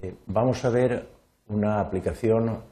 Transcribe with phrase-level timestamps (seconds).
[0.00, 1.08] Eh, vamos a ver
[1.48, 2.62] una aplicación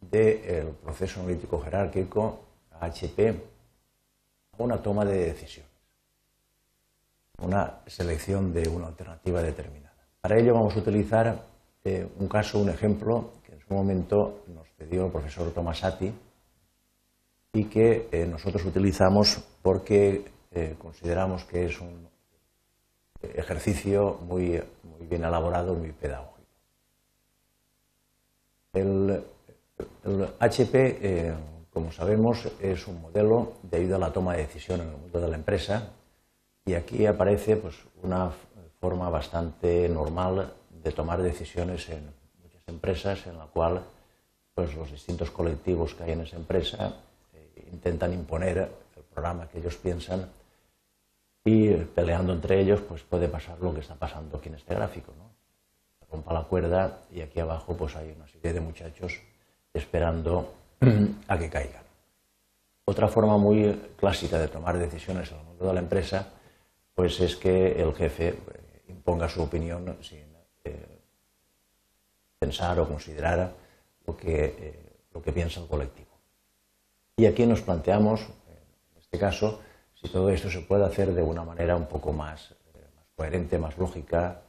[0.00, 2.40] del proceso analítico jerárquico
[2.80, 5.70] HP a una toma de decisiones,
[7.38, 9.94] una selección de una alternativa determinada.
[10.20, 11.46] Para ello vamos a utilizar
[11.84, 16.12] eh, un caso, un ejemplo que en su momento nos cedió el profesor Tomasati
[17.52, 20.32] y que eh, nosotros utilizamos porque
[20.78, 22.08] consideramos que es un
[23.20, 26.33] ejercicio muy, muy bien elaborado, muy pedagógico.
[28.74, 29.22] El,
[30.38, 31.34] HP, eh,
[31.72, 35.20] como sabemos, es un modelo de ayuda a la toma de decisión en el mundo
[35.20, 35.92] de la empresa
[36.64, 38.30] y aquí aparece pues, una
[38.80, 42.04] forma bastante normal de tomar decisiones en
[42.42, 43.82] muchas empresas en la cual
[44.54, 46.94] pues, los distintos colectivos que hay en esa empresa
[47.32, 48.58] eh, intentan imponer
[48.96, 50.28] el programa que ellos piensan
[51.44, 55.12] y peleando entre ellos pues puede pasar lo que está pasando aquí en este gráfico.
[55.16, 55.33] ¿no?
[56.14, 59.20] Rompa la cuerda y aquí abajo pues hay una serie de muchachos
[59.72, 60.54] esperando
[61.28, 61.82] a que caigan.
[62.84, 66.28] Otra forma muy clásica de tomar decisiones en el mundo de la empresa
[66.94, 70.24] pues es que el jefe eh, imponga su opinión sin
[70.62, 71.00] eh,
[72.38, 73.52] pensar o considerar
[74.06, 76.14] lo que, eh, lo que piensa el colectivo.
[77.16, 79.60] Y aquí nos planteamos, en este caso,
[79.94, 82.54] si todo esto se puede hacer de una manera un poco más,
[82.94, 84.42] más coherente, más lógica,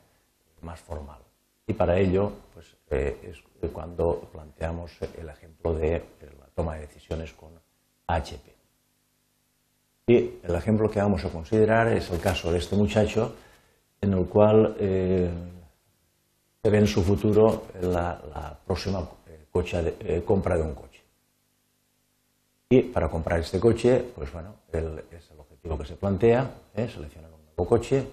[0.62, 1.25] más formal.
[1.68, 6.04] Y para ello, pues, eh, es cuando planteamos el ejemplo de
[6.40, 7.50] la toma de decisiones con
[8.08, 8.56] HP.
[10.08, 13.36] Y el ejemplo que vamos a considerar es el caso de este muchacho,
[14.00, 15.30] en el cual eh,
[16.62, 21.04] se ve en su futuro la, próxima eh, compra de un coche.
[22.70, 27.46] Y para comprar este coche, pues bueno, es el objetivo que se plantea, seleccionar un
[27.46, 28.06] nuevo coche,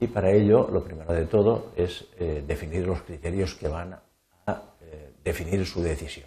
[0.00, 3.98] y para ello, lo primero de todo es eh, definir los criterios que van
[4.46, 6.26] a eh, definir su decisión.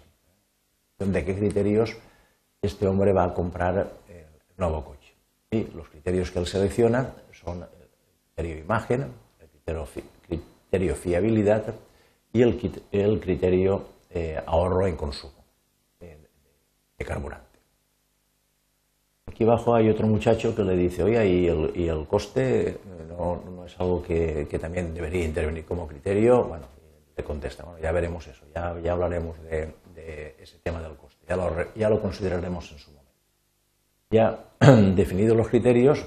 [0.98, 1.96] ¿De qué criterios
[2.62, 4.26] este hombre va a comprar el
[4.56, 5.12] nuevo coche?
[5.50, 7.88] Y los criterios que él selecciona son el
[8.36, 11.74] criterio imagen, el criterio, fiabilidad
[12.32, 12.56] y el,
[13.20, 15.44] criterio eh, ahorro en consumo
[15.98, 17.53] de carburante.
[19.34, 22.78] Aquí abajo hay otro muchacho que le dice, oye, y el, coste eh,
[23.08, 26.44] no, es algo que, también debería intervenir como criterio.
[26.44, 26.66] Bueno,
[27.16, 31.34] le contesta, bueno, ya veremos eso, ya, ya hablaremos de, ese tema del coste, ya
[31.34, 33.10] lo, ya lo consideraremos en su momento.
[34.08, 34.38] Ya
[34.94, 36.06] definidos los criterios,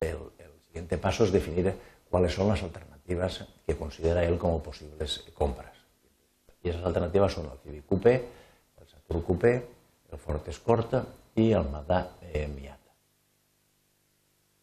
[0.00, 0.18] el,
[0.66, 1.72] siguiente paso es definir
[2.10, 5.72] cuáles son las alternativas que considera él como posibles compras.
[6.62, 8.26] Y esas alternativas son el Civic Coupé,
[8.78, 9.66] el Saturn Coupé,
[10.12, 12.78] el Ford Escort y el Mazda eh, Miata.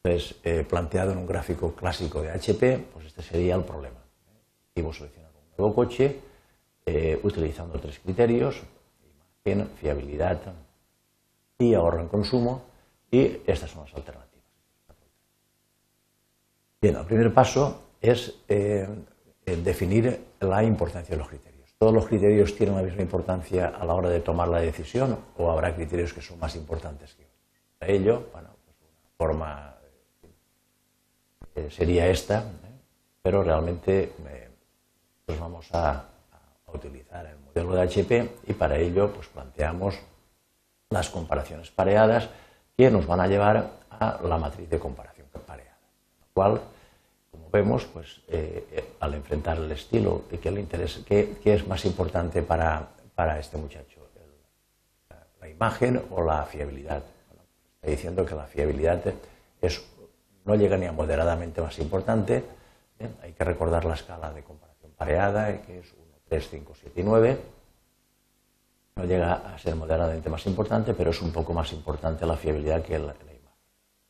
[0.04, 4.00] Entonces, eh, planteado en un gráfico clásico de HP, pues este sería el problema.
[4.76, 6.20] Debo seleccionar un nuevo coche
[6.86, 8.62] eh, utilizando tres criterios,
[9.46, 10.40] imagen, fiabilidad
[11.58, 12.64] y ahorro en consumo,
[13.12, 14.46] y estas son las alternativas.
[16.80, 18.36] Bien, el primer paso es
[19.46, 21.57] definir la importancia de los criterios.
[21.80, 25.52] ¿Todos los criterios tienen la misma importancia a la hora de tomar la decisión o
[25.52, 27.38] habrá criterios que son más importantes que otros?
[27.78, 29.76] Para ello, bueno, pues una forma
[31.54, 32.80] eh, sería esta, ¿eh?
[33.22, 34.12] pero realmente
[35.26, 36.06] pues vamos a,
[36.74, 39.98] utilizar el modelo de HP y para ello pues planteamos
[40.90, 42.30] las comparaciones pareadas
[42.76, 45.78] que nos van a llevar a la matriz de comparación pareada,
[46.20, 46.62] la cual
[47.52, 52.42] vemos, pues eh, eh, al enfrentar el estilo, ¿qué, le interesa, qué, es más importante
[52.42, 52.90] para,
[53.40, 54.08] este muchacho?
[55.40, 57.04] ¿La imagen o la fiabilidad?
[57.76, 59.02] está diciendo que la fiabilidad
[59.62, 59.84] es,
[60.46, 62.44] no llega ni a moderadamente más importante.
[63.00, 63.10] ¿eh?
[63.22, 67.04] Hay que recordar la escala de comparación pareada, que es 1, 3, 5, 7 y
[67.04, 67.38] 9.
[68.96, 72.82] No llega a ser moderadamente más importante, pero es un poco más importante la fiabilidad
[72.82, 73.14] que la,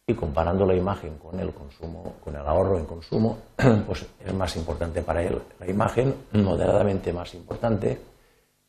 [0.09, 3.40] y comparando la imagen con el consumo, con el ahorro en consumo,
[3.85, 7.99] pues es más importante para él la imagen, moderadamente más importante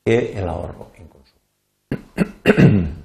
[0.05, 2.89] que el ahorro en consumo.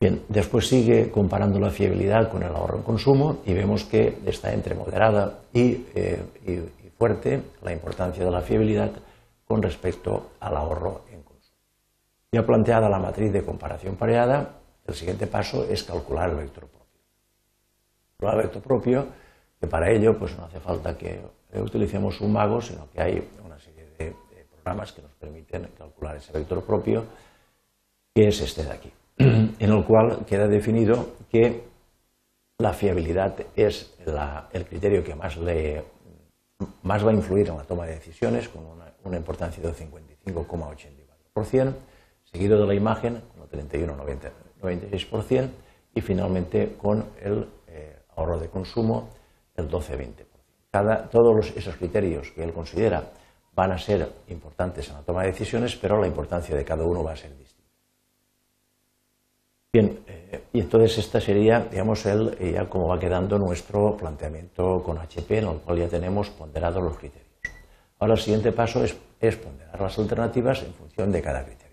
[0.00, 4.52] Bien, después sigue comparando la fiabilidad con el ahorro en consumo y vemos que está
[4.52, 8.90] entre moderada y, eh, y fuerte la importancia de la fiabilidad
[9.46, 11.56] con respecto al ahorro en consumo.
[12.32, 17.00] Ya planteada la matriz de comparación pareada, el siguiente paso es calcular el vector propio.
[18.12, 19.06] Calcular el vector propio,
[19.60, 21.20] que para ello pues no hace falta que
[21.54, 24.14] utilicemos un mago, sino que hay una serie de,
[24.50, 27.04] programas que nos permiten calcular ese vector propio,
[28.14, 31.64] que es este de aquí, en el cual queda definido que
[32.58, 33.94] la fiabilidad es
[34.52, 35.84] el criterio que más le
[36.82, 41.74] más va a influir en la toma de decisiones con una, importancia del 55,84%,
[42.24, 43.48] seguido de la imagen con el
[44.64, 45.48] 31,96%
[45.94, 49.10] y finalmente con el eh, ahorro de consumo
[49.56, 51.08] el 12,20%.
[51.10, 53.12] todos esos criterios que él considera
[53.54, 57.04] van a ser importantes en la toma de decisiones, pero la importancia de cada uno
[57.04, 57.54] va a ser distinta.
[59.72, 64.82] Bien, eh, y entonces esta sería, digamos, el, eh, ya como va quedando nuestro planteamiento
[64.84, 67.24] con HP, en el cual ya tenemos ponderados los criterios.
[67.98, 68.94] Ahora el siguiente paso es,
[69.36, 71.63] ponderar las alternativas en función de cada criterio.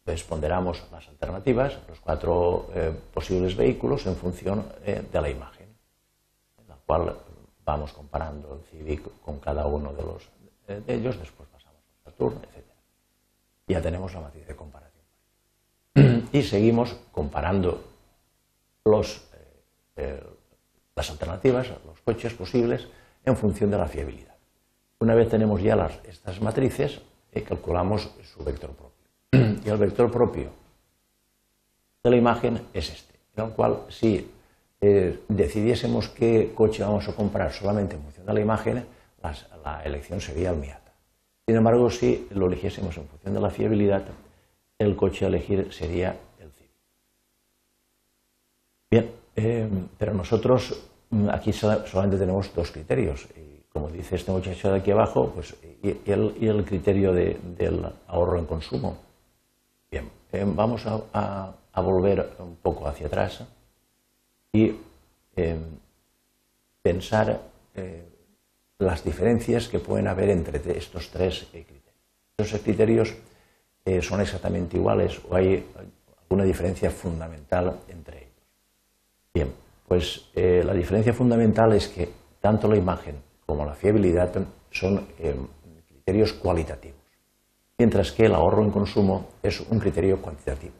[0.00, 5.68] Entonces ponderamos las alternativas, los cuatro eh, posibles vehículos, en función de la imagen,
[6.58, 7.16] en la cual
[7.64, 10.28] vamos comparando el Civic con cada uno de, los,
[10.66, 12.66] de ellos, después pasamos al Saturn, etc.
[13.68, 15.04] Ya tenemos la matriz de comparación
[16.32, 17.84] y seguimos comparando
[18.84, 19.62] eh,
[19.96, 20.22] eh,
[20.96, 22.88] las alternativas, los coches posibles,
[23.24, 24.34] en función de la fiabilidad.
[24.98, 27.00] Una vez tenemos ya estas matrices,
[27.32, 28.99] eh, calculamos su vector propio.
[29.64, 30.50] Y el vector propio
[32.02, 34.30] de la imagen es este, en el cual si
[35.28, 38.86] decidiésemos qué coche vamos a comprar solamente en función de la imagen,
[39.62, 40.92] la elección sería el Miata.
[41.46, 44.04] Sin embargo, si lo eligiésemos en función de la fiabilidad,
[44.78, 46.70] el coche a elegir sería el Civic.
[48.90, 49.68] Bien, eh,
[49.98, 50.80] pero nosotros
[51.10, 53.26] mm, aquí solamente tenemos dos criterios.
[53.36, 58.46] Y como dice este muchacho de aquí abajo, pues, y, el, criterio del ahorro en
[58.46, 59.09] consumo.
[59.90, 63.42] Bien, eh, vamos a, volver un poco hacia atrás
[64.52, 64.76] y
[65.34, 65.58] eh,
[66.82, 67.40] pensar
[68.78, 71.80] las diferencias que pueden haber entre estos tres criterios.
[72.36, 73.14] Estos criterios
[73.84, 75.66] eh, son exactamente iguales o hay
[76.22, 78.30] alguna diferencia fundamental entre ellos.
[79.34, 79.52] Bien,
[79.88, 82.08] pues eh, la diferencia fundamental es que
[82.40, 83.16] tanto la imagen
[83.46, 84.32] como la fiabilidad
[84.70, 85.34] son eh,
[85.88, 86.99] criterios cualitativos,
[87.80, 90.74] mientras que el ahorro en consumo es un criterio cuantitativo.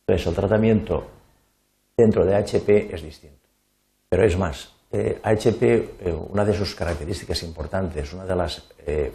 [0.00, 1.06] Entonces, el tratamiento
[1.96, 3.48] dentro de HP es distinto.
[4.10, 5.94] Pero es más, HP,
[6.28, 8.62] una de sus características importantes, una de las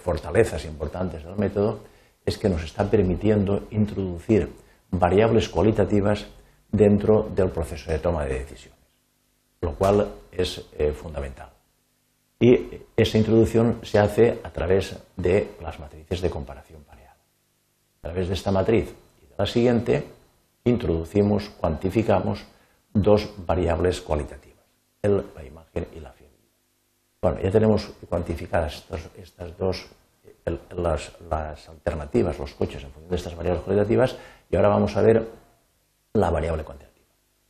[0.02, 1.82] fortalezas importantes del método,
[2.26, 4.52] es que nos está permitiendo introducir
[4.90, 6.26] variables cualitativas
[6.72, 8.90] dentro del proceso de toma de decisiones,
[9.62, 11.50] lo cual es eh, fundamental.
[12.40, 16.90] Y esa introducción se hace a través de las matrices de comparación.
[18.02, 20.06] A través de esta matriz y de la siguiente,
[20.64, 22.46] introducimos, cuantificamos
[22.94, 24.66] dos variables cualitativas,
[25.04, 26.54] la imagen y la fiabilidad.
[27.22, 28.86] Bueno, ya tenemos cuantificadas
[29.18, 29.90] estas dos
[30.76, 34.18] las, alternativas, los coches en función de estas variables cualitativas
[34.50, 35.28] y ahora vamos a ver
[36.14, 37.08] la variable cuantitativa.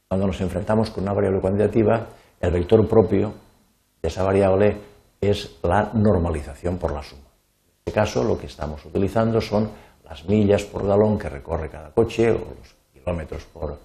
[0.08, 2.08] Cuando nos enfrentamos con una variable cuantitativa,
[2.40, 3.34] el vector propio
[4.02, 4.78] de esa variable
[5.22, 7.22] es la normalización por la suma.
[7.22, 9.70] En este caso, lo que estamos utilizando son
[10.10, 13.78] las millas por galón que recorre cada coche o los kilómetros por,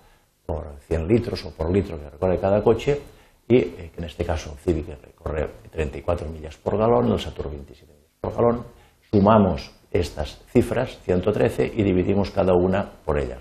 [0.47, 3.01] por 100 litros o por litro que recorre cada coche
[3.47, 7.93] y eh, en este caso el Civic recorre 34 millas por galón, el Saturn 27
[7.93, 8.65] millas por galón
[9.13, 13.39] sumamos estas cifras, 113, y dividimos cada una por ella.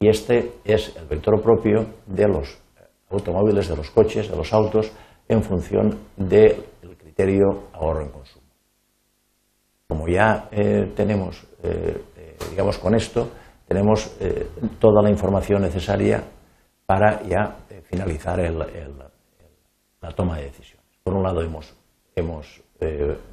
[0.00, 2.58] Y este es el vector propio de los
[3.10, 4.92] automóviles, de los coches, de los autos,
[5.28, 6.64] en función del
[6.98, 8.44] criterio ahorro en consumo.
[9.86, 12.13] Como ya eh, tenemos, eh, eh,
[12.50, 13.28] digamos, con esto,
[13.66, 14.16] tenemos
[14.78, 16.22] toda la información necesaria
[16.86, 20.84] para ya finalizar la toma de decisiones.
[21.02, 21.74] Por un lado, hemos,
[22.14, 22.62] hemos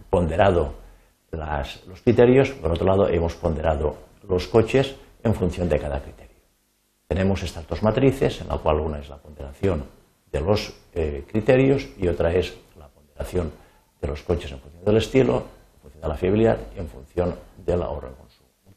[0.09, 0.73] ponderado
[1.87, 3.95] los criterios, por otro lado hemos ponderado
[4.27, 6.37] los coches en función de cada criterio.
[7.07, 9.83] Tenemos estas dos matrices, en la cual una es la ponderación
[10.31, 13.51] de los eh, criterios y otra es la ponderación
[14.01, 15.43] de los coches en función del estilo,
[15.75, 18.30] en función de la fiabilidad y en función del ahorro consumo.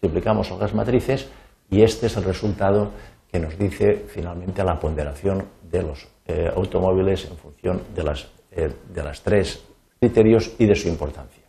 [0.04, 1.30] Multiplicamos las matrices
[1.70, 2.90] y este es el resultado
[3.32, 8.70] que nos dice finalmente la ponderación de los eh, automóviles en función de, las, eh,
[8.92, 9.64] de las tres
[9.98, 11.44] criterios y de su importancia.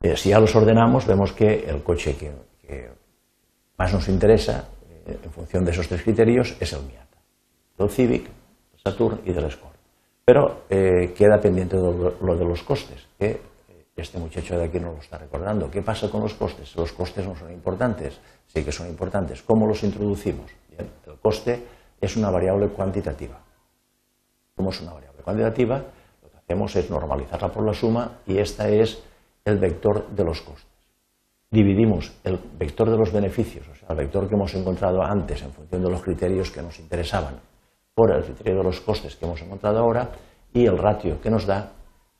[0.00, 2.32] Eh, si ya los ordenamos, vemos que el coche que,
[3.76, 4.66] más nos interesa,
[5.06, 7.18] eh, en función de esos tres criterios, es el Miata,
[7.78, 8.30] el Civic,
[8.72, 9.76] el Saturn y del Escort.
[10.24, 13.40] Pero eh, queda pendiente lo, de los costes, que
[14.02, 15.70] este muchacho de aquí nos lo está recordando.
[15.70, 16.76] ¿Qué pasa con los costes?
[16.76, 19.42] Los costes no son importantes, sí que son importantes.
[19.42, 20.50] ¿Cómo los introducimos?
[20.78, 21.64] el coste
[22.00, 23.38] es una variable cuantitativa.
[24.54, 25.82] ¿Cómo es una variable cuantitativa?
[26.22, 29.02] Lo que hacemos es normalizarla por la suma y esta es
[29.44, 30.66] el vector de los costes.
[31.50, 35.52] Dividimos el vector de los beneficios, o sea, el vector que hemos encontrado antes en
[35.52, 37.40] función de los criterios que nos interesaban,
[37.94, 40.10] por el criterio de los costes que hemos encontrado ahora
[40.52, 41.72] y el ratio que nos da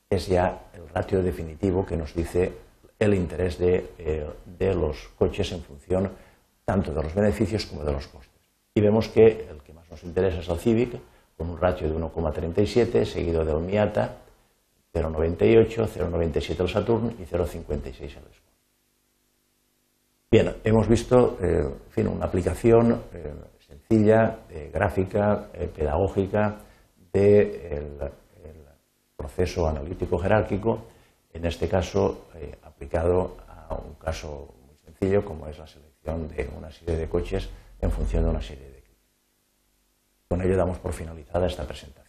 [0.09, 2.53] es ya el ratio definitivo que nos dice
[2.99, 6.09] el interés de, de los coches en función
[6.65, 8.41] tanto de los beneficios como de los costes.
[8.73, 10.99] Y vemos que el que más nos interesa es el Civic,
[11.37, 14.17] con un ratio de 1,37, seguido del Miata,
[14.93, 18.47] 0,98, 0,97 el Saturn y 0,56 el Sport.
[20.29, 26.57] Bien, hemos visto eh, en fin, una aplicación eh, sencilla, eh, gráfica, pedagógica
[27.13, 27.97] del
[29.27, 30.87] proceso analítico jerárquico,
[31.33, 32.27] en este caso
[32.63, 37.49] aplicado a un caso muy sencillo como es la selección de una serie de coches
[37.81, 38.83] en función de una serie de.
[40.29, 42.06] Con ello damos por finalizada esta presentación.